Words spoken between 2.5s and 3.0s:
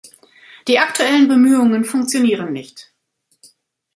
nicht.